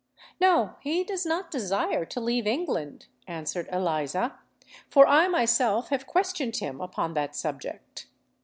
"No—he 0.39 1.03
does 1.03 1.27
not 1.27 1.51
desire 1.51 2.05
to 2.05 2.19
leave 2.19 2.47
England," 2.47 3.05
answered 3.27 3.69
Eliza; 3.71 4.39
"for 4.89 5.05
I 5.05 5.27
myself 5.27 5.89
have 5.89 6.07
questioned 6.07 6.57
him 6.57 6.81
upon 6.81 7.13
that 7.13 7.35
subject. 7.35 8.07